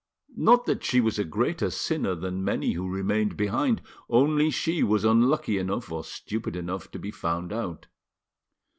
[0.37, 5.03] Not that she was a greater sinner than many who remained behind, only she was
[5.05, 7.85] unlucky enough or stupid enough to be found out.